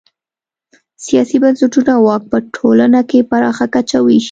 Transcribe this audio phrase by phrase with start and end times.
[1.05, 4.19] سیاسي بنسټونه واک په ټولنه کې پراخه کچه وېشي.